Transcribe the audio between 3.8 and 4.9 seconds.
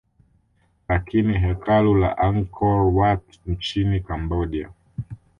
Cambodia